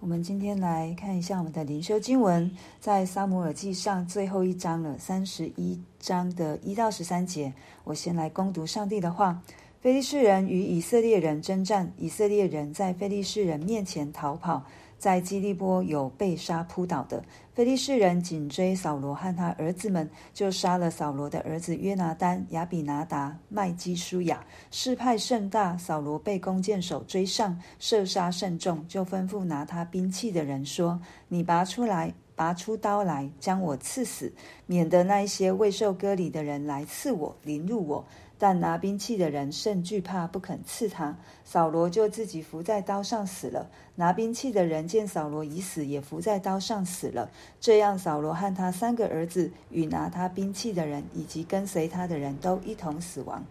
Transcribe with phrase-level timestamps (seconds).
[0.00, 2.50] 我们今天来看一下我们的灵修经文，
[2.80, 7.52] 在撒母耳记上最后一章了，三十一章的一到十三节。
[7.84, 9.42] 我先来攻读上帝的话：
[9.82, 14.64] 非利士人与以色列人征战，以色列人在非利士人面前逃跑。
[15.00, 17.24] 在基利波有被杀扑倒的，
[17.54, 24.44] 非利士人紧追扫罗和他儿子们，就杀了扫罗的儿子约拿单、亚比拿达、麦基舒雅。
[24.70, 34.30] 势派甚大，扫罗被弓箭手追上，射杀甚重，就吩咐拿他兵器的人说：“你拔出来，拔出刀来，将我刺死，
[34.66, 38.04] 免得那一些未受割礼的人来刺我，凌辱我。”
[38.40, 41.14] 但拿兵器的人甚惧怕，不肯刺他。
[41.44, 43.68] 扫罗就自己伏在刀上死了。
[43.96, 47.30] 拿兵器的人见扫罗已死，也伏在刀上死了。
[47.60, 53.44] 这样，扫罗和他三个儿子与拿他兵器的人，以及跟随他的人都一同死亡。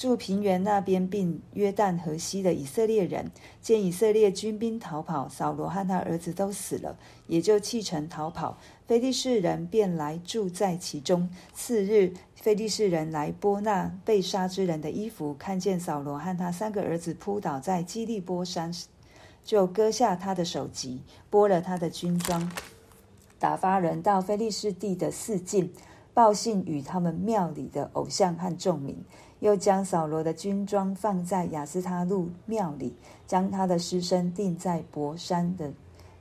[0.00, 8.56] 住平原那边并约旦河西的以色列人，见以色列军兵逃跑，扫罗和他儿子都死了，也就弃城逃跑。
[8.86, 11.28] 非利士人便来住在其中。
[11.52, 18.72] 次日，非利士人来剥那被杀之人的衣服，看见扫罗和他三个儿子扑倒在基利波山，
[19.44, 22.50] 就割下他的首级，剥了他的军装，
[23.38, 25.70] 打发人到非利士地的四境，
[26.14, 29.04] 报信与他们庙里的偶像和众民，
[29.40, 32.94] 又将扫罗的军装放在亚斯他路庙里，
[33.26, 35.72] 将他的尸身钉在伯山的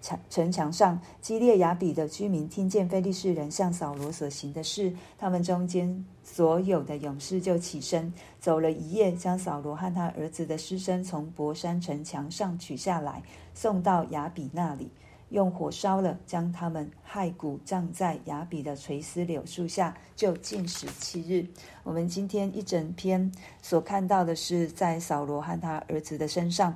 [0.01, 13.21] 墙城墙上，基列雅比的居民听见非利士人向扫罗所行的事，他们中间所有的勇士就起身走了一夜，将扫罗和他儿子的尸身从伯山城墙上取下来，
[13.53, 14.89] 送到雅比那里，
[15.29, 21.47] 用火烧了，将他们骸骨葬在雅比的垂丝柳树下，就禁食七日。
[21.83, 26.75] 我们今天一整篇所看到的是在扫罗和他儿子的身上。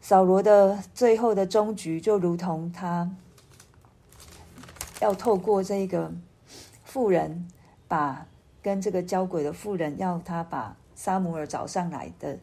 [0.00, 3.10] 扫罗的最后的终局，就如同他
[5.00, 6.12] 要透过这个
[6.84, 7.48] 妇人，
[7.88, 8.26] 把
[8.62, 12.38] 跟这个交鬼的妇人要他把撒姆尔找上来的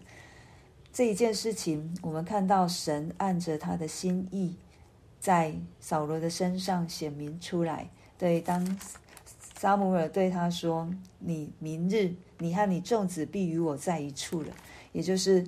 [0.91, 4.55] 这一件事情，我们看到神按着他的心意，
[5.21, 7.89] 在扫罗的身上显明出来。
[8.17, 8.77] 对，当
[9.55, 10.89] 撒母耳对他说
[11.19, 14.51] ：“你明日，你和你众子必与我在一处了。”
[14.91, 15.47] 也就是。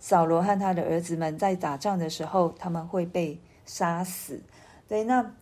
[0.00, 4.40] 扫罗和他的儿子们在打仗的时候，他们会被杀死。
[4.86, 5.34] 对，那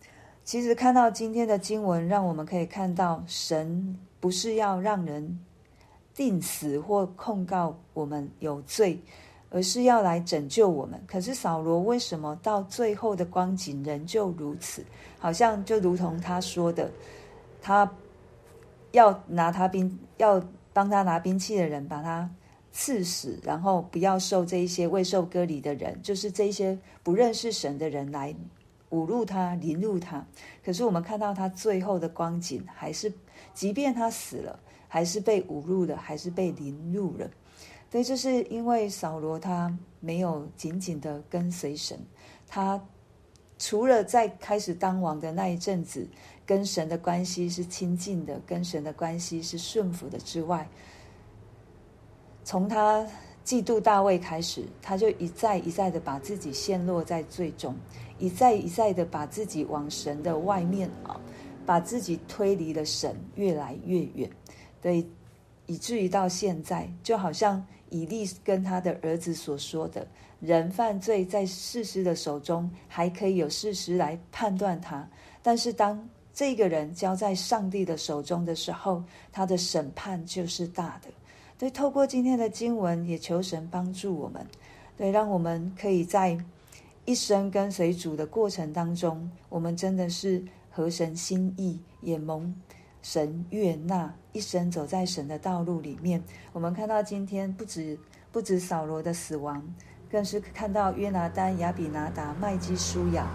[0.43, 5.39] 其实看到今天的经文，让我们可以看到，神不是要让人
[6.15, 8.99] 定死或控告我们有罪，
[9.49, 11.01] 而是要来拯救我们。
[11.07, 14.83] 可是扫罗为什么到最后的光景仍旧如此？
[15.19, 16.91] 好像就如同他说的，
[17.61, 17.91] 他
[18.91, 20.43] 要拿他兵，要
[20.73, 22.29] 帮他拿兵器的人把他。
[22.69, 28.35] 刺死，然后不要受这一些未受割礼的人，就是这一些不认识神的人来
[28.91, 30.23] 侮辱他、凌辱他。
[30.63, 33.11] 可是我们看到他最后的光景，还是
[33.51, 37.27] 即便他死了，还是被侮辱了，还是被凌辱了。
[37.89, 41.97] 所以这是因为扫罗他没有紧紧的跟随神，
[42.47, 42.81] 他
[43.57, 46.07] 除了在开始当王的那一阵子，
[46.45, 50.67] 跟神的关系是亲近的，跟神的关系是顺服的之外。
[52.43, 53.05] 从他
[53.43, 57.75] 嫉妒大卫开始，他就一再一再的把自己陷落在罪中，
[58.19, 61.19] 一再一再的把自己往神的外面啊，
[61.65, 64.29] 把自己推离了神越来越远，
[64.81, 65.05] 对，
[65.65, 70.05] 以至于到现在，就好像以利跟他的儿子所说的，
[70.39, 75.07] 人犯罪在事实的手中，还可以有事实来判断他，
[75.41, 81.09] 但是当这个人交在上帝的手中的时候，他的审判就是大的。
[81.57, 84.45] 对，透过今天的经文，也求神帮助我们，
[84.95, 86.37] 对，让我们可以在
[87.05, 92.53] 一生跟随主的过程当中，我们真的是合神心意，也蒙
[93.09, 96.21] 神悦纳，一生走在神的道路里面。
[96.51, 97.97] 我们看到今天不止
[98.33, 99.63] 不止扫罗的死亡，
[100.11, 103.25] 更是看到约拿单、亚比拿达、麦基舒雅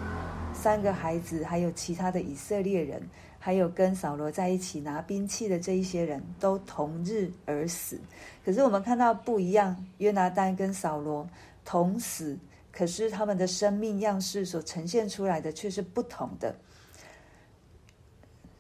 [0.53, 3.03] 三个孩子，还有其他的以色列人。
[3.39, 7.99] 还有跟扫罗在一起拿兵器的这一些人都同日而死，
[8.45, 11.27] 可是我们看到不一样，约拿单跟扫罗
[11.65, 12.39] 同死，
[12.71, 16.55] 可是他们的生命样式所呈现出来的却是不同的。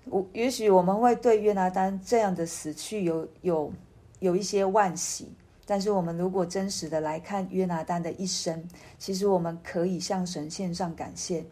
[0.06, 3.72] 我也许我们会对约拿单这样的死去有有
[4.19, 5.32] 有一些惋惜，
[5.64, 8.62] 但是我们如果真实的来看约拿单的一生，
[8.99, 11.44] 其实我们可以向神献上感谢，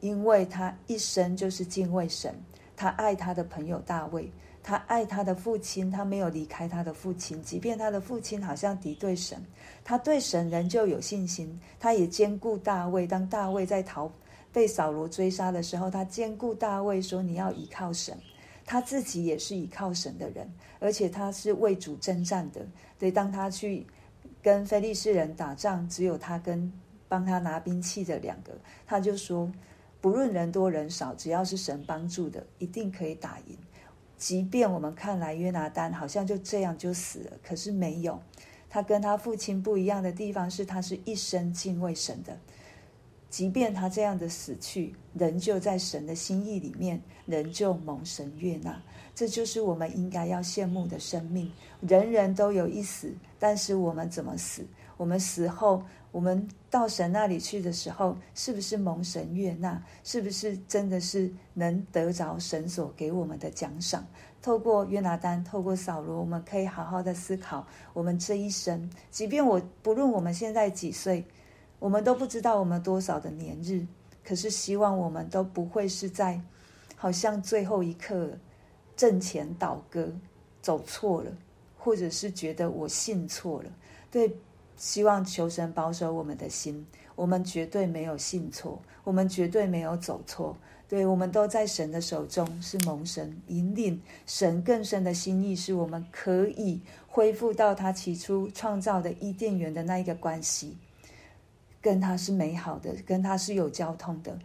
[0.00, 2.34] 因为他一生就是敬畏神。
[2.76, 4.30] 他爱他的朋友大卫，
[4.62, 9.44] 他爱他的父亲，他没有离开他的父亲，即便他的父亲好像敌对神，
[9.82, 11.60] 他对神仍旧有信心。
[11.80, 13.04] 他也兼顾大卫。
[13.04, 14.08] 当大卫在逃
[14.52, 18.16] 被扫罗追杀的时候，他坚固大卫说：“你要依靠神。”
[18.64, 20.46] 他自己也是依靠神的人，
[20.78, 22.66] 而且他是为主征战的。
[22.98, 23.86] 对，当他去
[24.42, 26.70] 跟非利士人打仗，只有他跟
[27.08, 28.52] 帮他拿兵器的两个，
[28.86, 29.50] 他就说
[30.02, 33.56] ：“不论人多人少，只要是神帮助的，一定可以打赢。”
[34.18, 38.20] 即便我们看来约拿单好像就这样就死了，可是没有。
[38.68, 42.38] 他跟他父亲不一样的地方是，他是一生敬畏神的。
[43.30, 48.80] 即便他这样的死去，仍旧在神的心意里面，仍旧蒙神悦纳。
[49.14, 51.50] 这就是我们应该要羡慕的生命。
[51.80, 54.64] 人人都有一死，但是我们怎么死？
[54.96, 59.82] 我们死后，我们到神那里去的时候，是不是蒙神悦纳？
[60.04, 64.06] 是不是真的是能得着神所给我们的奖赏？
[64.40, 68.88] 透过约拿单，透过扫罗，我们可以好好的思考我们这一生。
[69.10, 71.24] 即便我不论我们现在几岁，
[71.78, 73.86] 我们都不知道我们多少的年日，
[74.24, 76.40] 可是希望我们都不会是在
[76.96, 78.30] 好像最后一刻
[78.96, 80.12] 阵前倒戈
[80.60, 81.30] 走错了，
[81.78, 83.70] 或者是觉得我信错了，
[84.10, 84.34] 对。
[84.80, 86.86] 希望求神保守我们的心，
[87.16, 90.56] 我们绝对没有信错，我们绝对没有走错，
[90.88, 100.76] 对，我们都在神的手中，是蒙神引领，神更深的心意，是我们可以恢复到他起初创造的伊甸园的那一个关系，
[101.80, 104.38] 跟他是美好的，跟他是有交通的，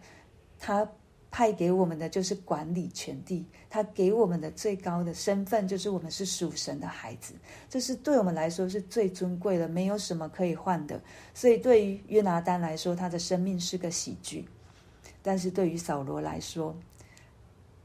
[0.58, 0.88] 他。
[1.36, 7.34] 派给我们的就是管理全地，他给我们的最高的身份就是我们是属神的孩子，
[7.68, 11.02] 这是对我们来说是最尊贵的，没有什么可以换的。
[11.34, 14.44] 所以对于约拿单来说，他的生命是个喜剧；
[15.22, 16.72] 但是对于扫罗来说，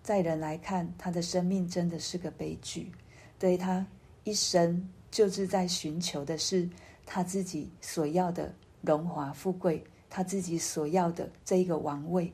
[0.03, 2.91] 在人来看，他的生命真的是个悲剧。
[3.39, 3.83] 对，他
[4.25, 6.69] 一生就是在寻求的是
[7.03, 12.33] 他自己所要的荣华富贵，他自己所要的这一个王位。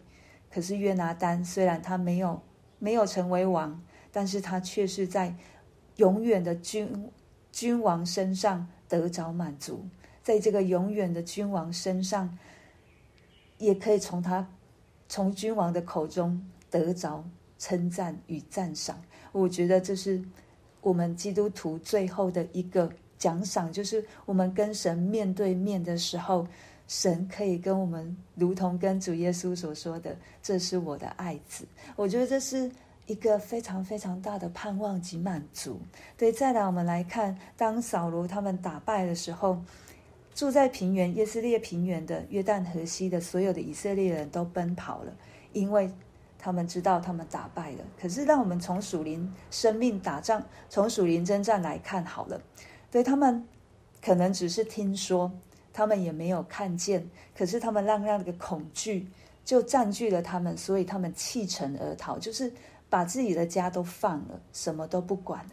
[0.52, 2.42] 可是约拿单虽然他没有
[2.80, 5.36] 没有成为王，但是他却是在
[5.98, 7.12] 永远的君
[7.52, 9.86] 君王身上得着满足，
[10.24, 12.38] 在这个永远的君王身上，
[13.58, 14.50] 也可以从他
[15.08, 17.24] 从君王的口中得着
[17.58, 19.02] 称赞与赞赏。
[19.32, 20.24] 我觉得这是
[20.82, 26.48] 我们基督徒最后的一个奖赏，就是我们跟神面对面的时候。
[26.88, 31.66] 神可以跟我们，如同跟主耶稣所说的：“这是我的爱子。”
[31.98, 32.72] 我觉得这是
[33.08, 35.80] 一个非常非常大的盼望及满足。
[36.16, 39.60] 对，再来我们来看，当扫罗他们打败的时候，
[40.36, 45.12] 住在平原耶斯列平原的约旦河西的所有的以色列人都奔跑了，
[45.54, 45.92] 因为
[46.38, 47.80] 他们知道他们打败了。
[48.00, 52.40] 可是，让我们从属灵生命打仗，从属灵征战来看好了，
[52.96, 53.46] 对他们
[54.02, 55.30] 可能只是听说。
[55.74, 57.06] 他们也没有看见，
[57.38, 59.06] 可是他们让那个恐惧
[59.44, 62.50] 就占据了他们，所以他们弃城而逃，就是
[62.90, 65.52] 把自己的家都放了，什么都不管了。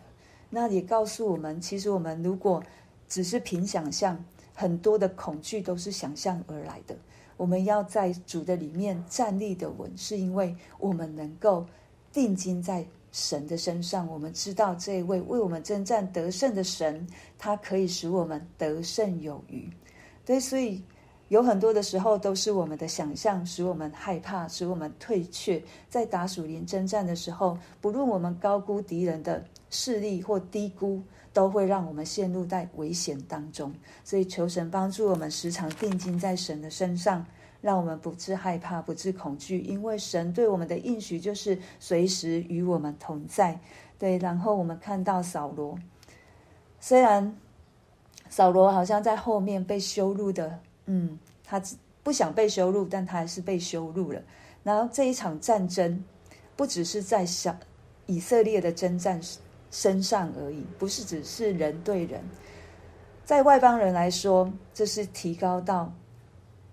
[0.49, 2.63] 那也告诉我们，其实我们如果
[3.09, 4.25] 只是凭想象，
[4.55, 6.95] 很多的恐惧都是想象而来的。
[7.37, 11.67] 我们要在主的里面站立的稳，是因为我们能够
[12.13, 14.09] 定睛在神的身上。
[14.09, 17.07] 我们知道这一位为我们征战得胜的神，
[17.39, 19.71] 他可以使我们得胜有余。
[20.25, 20.83] 对，所以
[21.29, 25.63] 有很多的时候都是我们的想象使我们害怕，使我们退却。
[25.89, 31.03] 在打属灵征战的时候，不论我们高估敌人的势力或低估，
[31.33, 33.75] 都会让我们陷入在危险当中。
[34.05, 37.27] 所以求神帮助我们，时常定睛在神的身上，
[37.61, 43.59] 让我们不致害怕，不致恐惧，因为神对我们的应许就是随时与我们同在。
[43.99, 45.77] 对，然后我们看到扫罗，
[46.79, 47.37] 虽然。
[48.31, 51.61] 扫罗好像在后面被羞辱的，嗯，他
[52.03, 54.23] 不想被羞辱，但他还是被羞辱了。
[54.63, 56.03] 然后这一场战争，
[56.57, 57.55] 不只是在小
[58.07, 59.21] 以色列的征战
[59.73, 62.23] 身上而已，不是只是人对人，
[63.25, 65.93] 在外邦人来说，这是提高到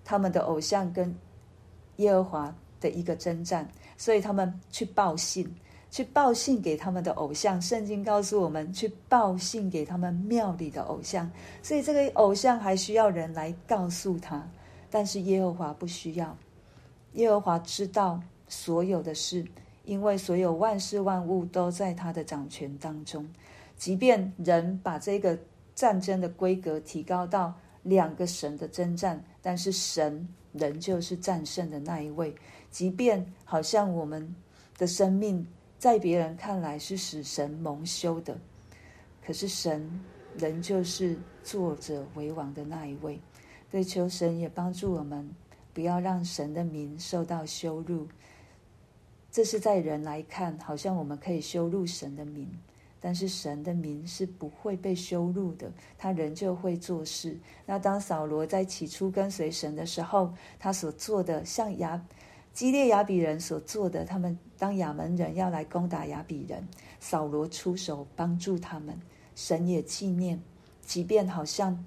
[0.06, 1.12] 他们的偶像跟
[1.96, 5.52] 耶和华的一个征战，所以他们去报信。
[5.92, 11.28] 去报信给他们的偶像，圣经告诉我们去报信给他们庙里的偶像，
[11.64, 14.48] 所以这个偶像还需要人来告诉他，
[14.92, 16.38] 但是耶和华不需要，
[17.14, 19.44] 耶和华知道所有的事，
[19.90, 23.28] 因为所有万事万物都在他的掌权当中。
[23.76, 25.38] 即便人把这个
[25.74, 27.54] 战争的规格提高到
[27.84, 32.36] 两个神的征战，但是神仍旧是战胜的那一位。
[32.70, 34.36] 即便好像我们
[34.78, 35.46] 的生命。
[35.80, 38.38] 在别人看来是使神蒙羞的，
[39.26, 39.90] 可是神
[40.38, 43.18] 仍旧是坐者为王的那一位。
[43.72, 45.34] 对，求神也帮助我们，
[45.74, 48.10] 不要让神的名受到羞辱。
[49.32, 52.50] 这是在人来看，好像我们可以羞辱神的名。
[53.02, 57.40] 但是神的名是不会被羞辱的，他仍旧会做事。
[57.66, 62.06] 那当扫罗在起初跟随神的时候，他所做的，像亚
[62.54, 66.68] 基列亚比人所做的，他们当亚门人要来攻打亚比人，
[67.00, 69.00] 扫罗出手帮助他们，
[69.34, 70.38] 神也纪念。
[70.82, 71.86] 即便好像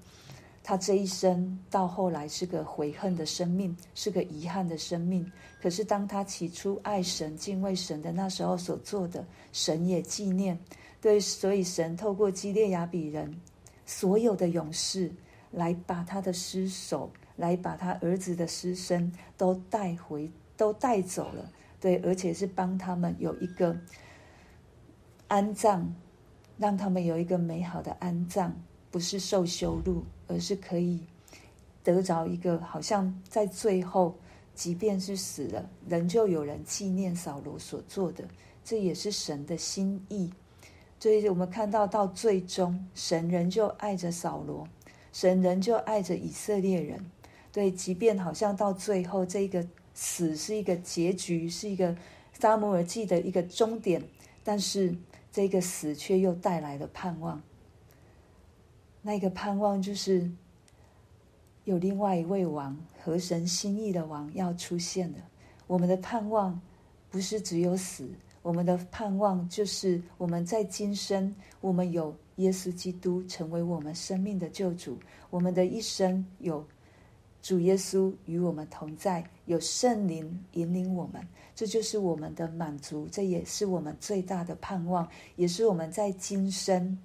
[0.63, 5.29] 他这一生到后来是个悔恨的生命，是个遗憾的生命，
[5.61, 10.57] 可是当他起初爱神、敬畏神的那时候所做的，神也纪念。
[11.01, 13.37] 对，所以神透过基列雅比人
[13.85, 15.11] 所有的勇士，
[15.51, 21.51] 来把他的尸首，来把他儿子的尸身都带回，都带走了。
[21.81, 23.77] 对，而且是帮他们有一个
[25.27, 25.93] 安葬，
[26.57, 28.55] 让他们有一个美好的安葬，
[28.93, 30.99] 不是受羞辱，而是可以
[31.83, 34.13] 得着一个，好像在最后，
[34.53, 38.23] 即便是死了，仍旧有人纪念扫罗所做的。
[38.63, 40.31] 这也是神的心意。
[40.99, 44.67] 所以我们看到，到最终，神仍旧爱着扫罗，
[45.11, 47.03] 神仍旧爱着以色列人。
[47.51, 51.97] 对，即便好像到最后，这个死是一个结局，是一个
[52.39, 54.03] 撒母耳记的一个终点，
[54.43, 54.95] 但是
[55.31, 57.41] 这个死却又带来了盼望。
[59.05, 60.31] 那个盼望就是
[61.65, 65.17] 有另外一位王，合神心意的王要出现了。
[65.67, 66.59] 我们的盼望
[67.11, 68.09] 不是只有死。
[68.41, 74.97] 我们的盼望就是我们在今生，我们有耶稣基督成为我们生命的救主。
[75.29, 76.65] 我们的一生有
[77.41, 85.07] 主耶稣与我们同在，有圣灵引领我们，这就是我们的满足，这也是我们最大的盼望，
[85.37, 86.97] 也是我们在今生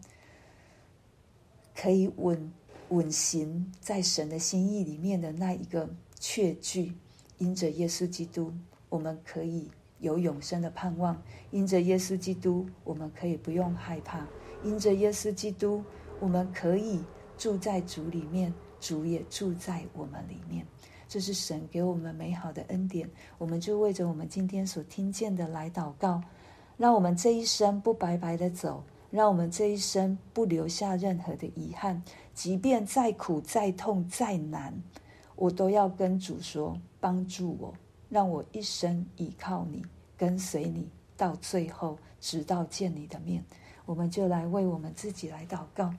[1.81, 2.53] 可以稳
[2.89, 6.95] 稳行在神的心意里面的那一个确据。
[7.39, 8.53] 因着耶稣基督，
[8.89, 9.71] 我们可以。
[10.01, 11.21] 有永生的盼望，
[11.51, 14.21] 因着耶稣基督，我们可以不用害怕；
[14.63, 15.83] 因着耶稣基督，
[16.21, 17.03] 我们可以
[17.37, 20.65] 住在主里面，主也住在我们里面。
[21.09, 26.23] 这是神给我们美好的恩典，我们就为着我们今天所听见的来祷告，
[26.77, 32.03] 让我们这一生不白白的走，让我们这一生不留下任何的遗憾，
[32.35, 34.75] 即便再苦、再痛、再难，
[35.35, 37.75] 我都要跟主说：帮助我。
[38.11, 39.85] 让我一生依靠你，
[40.17, 43.45] 跟随你到最后，直到见你的面。
[43.85, 45.93] 我们就来为我们自己来祷告。